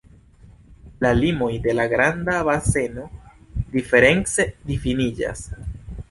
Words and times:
La 1.05 1.09
limoj 1.17 1.49
de 1.65 1.73
la 1.79 1.83
Granda 1.91 2.37
Baseno 2.47 3.05
diference 3.75 4.47
difiniĝas. 4.71 5.45